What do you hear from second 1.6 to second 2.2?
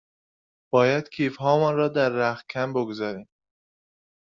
را در